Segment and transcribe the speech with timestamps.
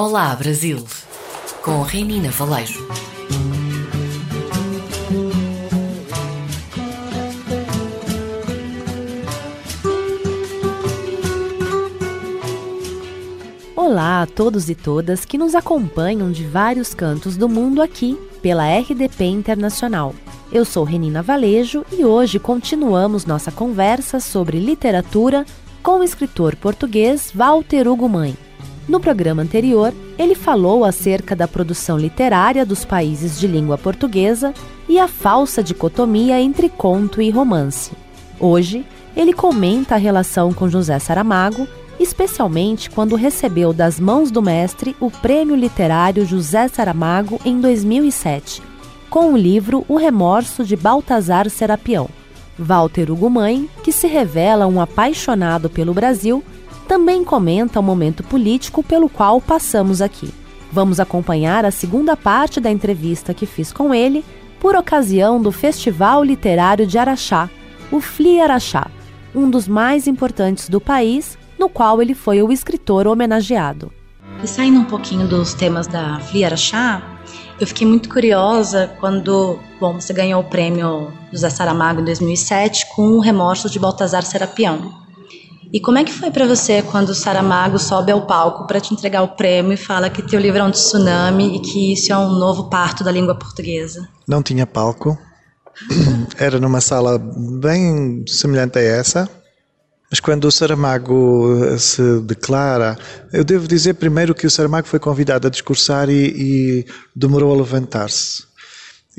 [0.00, 0.84] Olá Brasil,
[1.60, 2.86] com Renina Valejo.
[13.74, 18.72] Olá a todos e todas que nos acompanham de vários cantos do mundo aqui pela
[18.72, 20.14] RDP Internacional.
[20.52, 25.44] Eu sou Renina Valejo e hoje continuamos nossa conversa sobre literatura
[25.82, 28.47] com o escritor português Walter Hugo Mãe.
[28.88, 34.54] No programa anterior, ele falou acerca da produção literária dos países de língua portuguesa
[34.88, 37.92] e a falsa dicotomia entre conto e romance.
[38.40, 41.68] Hoje, ele comenta a relação com José Saramago,
[42.00, 48.62] especialmente quando recebeu das mãos do mestre o Prêmio Literário José Saramago em 2007,
[49.10, 52.08] com o livro O Remorso de Baltazar Serapião.
[52.58, 53.30] Walter Hugo
[53.84, 56.42] que se revela um apaixonado pelo Brasil,
[56.88, 60.32] também comenta o momento político pelo qual passamos aqui.
[60.72, 64.24] Vamos acompanhar a segunda parte da entrevista que fiz com ele
[64.58, 67.48] por ocasião do Festival Literário de Araxá,
[67.92, 68.90] o FLI Araxá,
[69.34, 73.92] um dos mais importantes do país, no qual ele foi o escritor homenageado.
[74.42, 77.02] E saindo um pouquinho dos temas da FLI Araxá,
[77.60, 83.08] eu fiquei muito curiosa quando, bom, você ganhou o prêmio José Saramago em 2007 com
[83.10, 85.07] o Remorso de Baltazar Serapião.
[85.72, 88.94] E como é que foi para você quando o Saramago sobe ao palco para te
[88.94, 92.16] entregar o prêmio e fala que teu livro é um tsunami e que isso é
[92.16, 94.08] um novo parto da língua portuguesa?
[94.26, 95.18] Não tinha palco.
[96.38, 99.28] Era numa sala bem semelhante a essa.
[100.10, 102.96] Mas quando o Saramago se declara,
[103.30, 107.56] eu devo dizer primeiro que o Saramago foi convidado a discursar e, e demorou a
[107.58, 108.47] levantar-se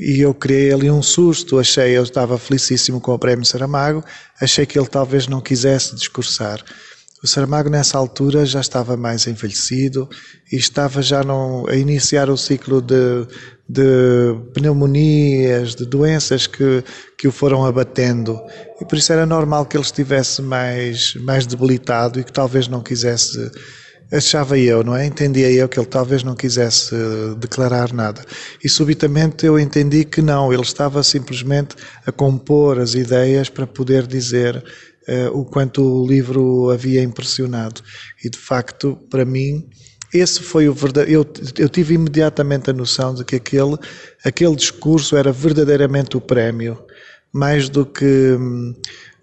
[0.00, 4.02] e eu criei ali um susto, achei, eu estava felicíssimo com o prémio Saramago,
[4.40, 6.64] achei que ele talvez não quisesse discursar.
[7.22, 10.08] O Saramago nessa altura já estava mais envelhecido
[10.50, 13.26] e estava já no, a iniciar o ciclo de,
[13.68, 16.82] de pneumonias, de doenças que,
[17.18, 18.40] que o foram abatendo
[18.80, 22.80] e por isso era normal que ele estivesse mais, mais debilitado e que talvez não
[22.82, 23.50] quisesse
[24.12, 25.06] achava eu, não é?
[25.06, 28.24] Entendia eu que ele talvez não quisesse eh, declarar nada.
[28.62, 31.76] E subitamente eu entendi que não, ele estava simplesmente
[32.06, 34.56] a compor as ideias para poder dizer
[35.08, 37.80] uh, o quanto o livro havia impressionado.
[38.24, 39.68] E de facto, para mim,
[40.12, 41.20] esse foi o verdadeiro.
[41.20, 43.76] Eu, eu tive imediatamente a noção de que aquele,
[44.24, 46.78] aquele discurso era verdadeiramente o prémio,
[47.32, 48.36] mais do que.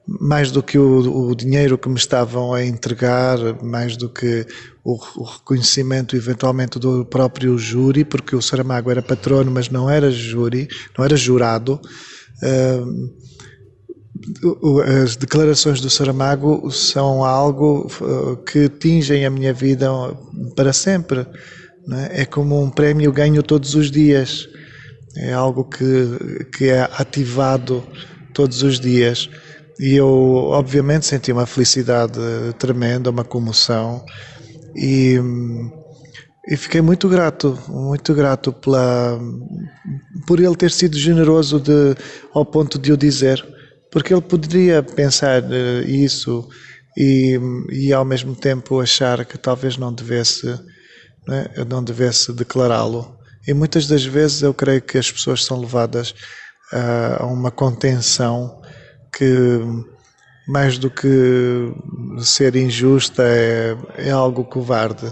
[0.07, 4.45] Mais do que o, o, dinheiro que me estavam a entregar, mais do que
[4.84, 10.09] o, o, reconhecimento eventualmente do próprio júri, porque o Saramago era patrono, mas não era
[10.09, 11.81] júri, não era jurado.
[15.03, 19.89] As declarações do Saramago são algo ah, que tingem a minha vida
[20.56, 21.25] para sempre.
[22.09, 22.22] É?
[22.22, 24.47] é como um prémio ganho todos os dias.
[25.16, 27.84] É algo que, que é ativado
[28.34, 29.29] todos os dias.
[29.79, 32.19] E eu, obviamente, senti uma felicidade
[32.57, 34.03] tremenda, uma comoção
[34.75, 35.19] e,
[36.47, 39.19] e fiquei muito grato, muito grato pela,
[40.25, 41.95] por ele ter sido generoso de,
[42.33, 43.45] ao ponto de o dizer,
[43.91, 46.47] porque ele poderia pensar eh, isso
[46.97, 47.39] e,
[47.71, 50.47] e ao mesmo tempo achar que talvez não devesse,
[51.27, 51.65] não, é?
[51.67, 53.17] não devesse declará-lo.
[53.47, 56.13] E muitas das vezes eu creio que as pessoas são levadas
[56.71, 58.56] a, a uma contenção
[59.17, 59.59] que
[60.47, 61.73] mais do que
[62.19, 65.11] ser injusta é, é algo covarde.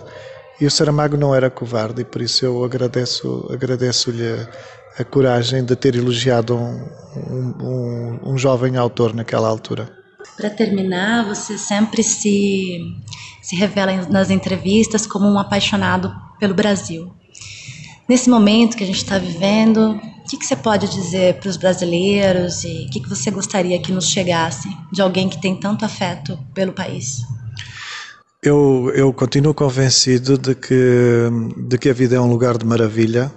[0.61, 4.47] E o Saramago não era covarde e por isso eu agradeço agradeço-lhe
[4.97, 9.89] a coragem de ter elogiado um, um, um jovem autor naquela altura.
[10.37, 12.79] Para terminar, você sempre se,
[13.41, 17.11] se revela nas entrevistas como um apaixonado pelo Brasil.
[18.07, 21.55] Nesse momento que a gente está vivendo, o que, que, você pode dizer para os
[21.55, 25.85] brasileiros e o que, que você gostaria que nos chegasse de alguém que tem tanto
[25.85, 27.19] afeto pelo país?
[28.41, 31.29] Eu, eu continuo convencido de que,
[31.67, 33.31] de que a vida é um lugar de maravilha.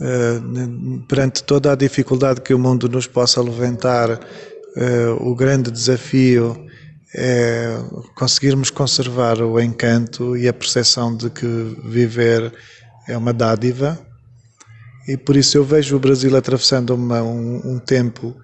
[0.00, 4.20] Uh, perante toda a dificuldade que o mundo nos possa levantar, uh,
[5.20, 6.66] o grande desafio
[7.14, 7.78] é
[8.16, 11.46] conseguirmos conservar o encanto e a percepção de que
[11.84, 12.52] viver
[13.06, 13.96] é uma dádiva
[15.06, 18.36] e por isso eu vejo o Brasil atravessando uma, um, um tempo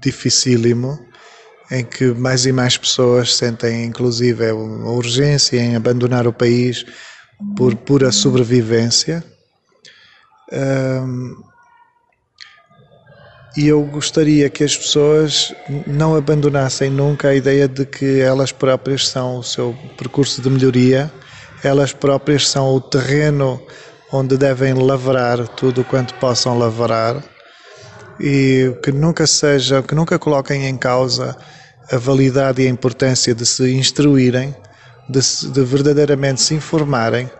[0.00, 0.98] dificílimo
[1.70, 6.84] em que mais e mais pessoas sentem inclusive a urgência em abandonar o país
[7.56, 9.22] por pura sobrevivência.
[10.52, 11.34] Um,
[13.56, 15.54] e eu gostaria que as pessoas
[15.86, 21.10] não abandonassem nunca a ideia de que elas próprias são o seu percurso de melhoria
[21.62, 23.60] elas próprias são o terreno
[24.12, 27.22] onde devem lavrar tudo quanto possam lavrar
[28.20, 31.36] e que nunca seja, que nunca coloquem em causa
[31.90, 34.54] a validade e a importância de se instruírem,
[35.08, 35.20] de,
[35.50, 37.30] de verdadeiramente se informarem,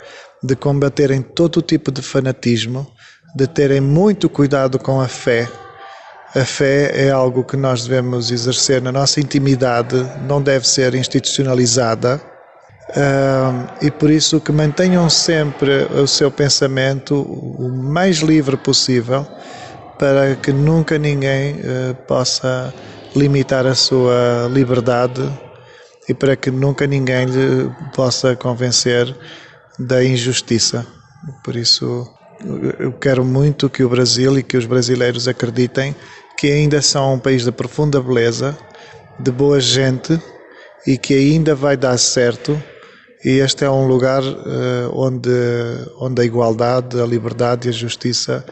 [0.42, 2.86] de combaterem todo o tipo de fanatismo,
[3.34, 5.48] de terem muito cuidado com a fé.
[6.34, 9.96] A fé é algo que nós devemos exercer na nossa intimidade,
[10.28, 12.20] não deve ser institucionalizada.
[13.82, 19.26] E por isso que mantenham sempre o seu pensamento o mais livre possível,
[19.98, 22.72] para que nunca ninguém uh, possa
[23.14, 25.22] limitar a sua liberdade
[26.08, 29.14] e para que nunca ninguém lhe possa convencer
[29.78, 30.86] da injustiça.
[31.42, 32.06] Por isso,
[32.78, 35.94] eu quero muito que o Brasil e que os brasileiros acreditem
[36.36, 38.56] que ainda são um país de profunda beleza,
[39.18, 40.20] de boa gente
[40.86, 42.62] e que ainda vai dar certo.
[43.26, 45.28] E este é um lugar uh, onde,
[45.98, 48.46] onde a igualdade, a liberdade e a justiça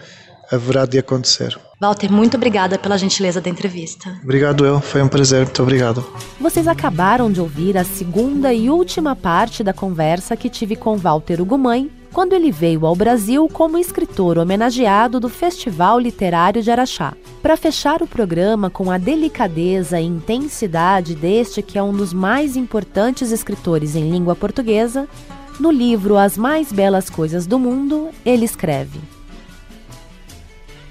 [0.51, 1.57] haverá de acontecer.
[1.81, 4.19] Walter, muito obrigada pela gentileza da entrevista.
[4.25, 6.05] Obrigado eu, foi um prazer, muito obrigado.
[6.41, 11.41] Vocês acabaram de ouvir a segunda e última parte da conversa que tive com Walter
[11.41, 17.13] Ugumãe quando ele veio ao Brasil como escritor homenageado do Festival Literário de Araxá.
[17.43, 22.57] Para fechar o programa com a delicadeza e intensidade deste que é um dos mais
[22.57, 25.09] importantes escritores em língua portuguesa,
[25.59, 29.01] no livro As Mais Belas Coisas do Mundo, ele escreve: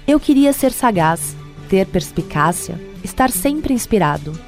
[0.06, 1.34] eu queria ser sagaz,
[1.70, 4.38] ter perspicácia, estar sempre inspirado.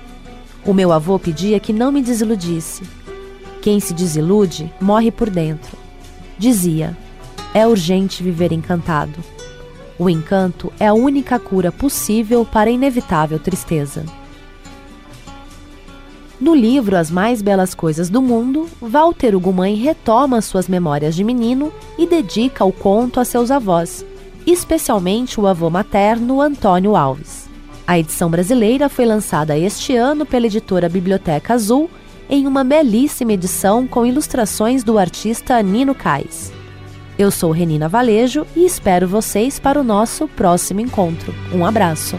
[0.66, 2.82] O meu avô pedia que não me desiludisse.
[3.62, 5.75] Quem se desilude morre por dentro.
[6.38, 6.96] Dizia:
[7.54, 9.18] é urgente viver encantado.
[9.98, 14.04] O encanto é a única cura possível para a inevitável tristeza.
[16.38, 21.72] No livro As Mais Belas Coisas do Mundo, Walter Ugumãe retoma suas memórias de menino
[21.96, 24.04] e dedica o conto a seus avós,
[24.46, 27.48] especialmente o avô materno Antônio Alves.
[27.86, 31.88] A edição brasileira foi lançada este ano pela editora Biblioteca Azul
[32.28, 36.52] em uma belíssima edição com ilustrações do artista Nino Cais.
[37.18, 41.34] Eu sou Renina Valejo e espero vocês para o nosso próximo encontro.
[41.52, 42.16] Um abraço!